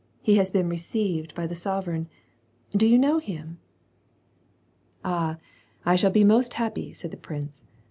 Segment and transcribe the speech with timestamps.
[0.19, 2.09] He has been received by the sovereign.
[2.71, 3.59] Do you know him?"
[5.03, 5.45] 4 WAR AND PEACE.
[5.45, 7.63] "All I I shall be most happy," said the prince.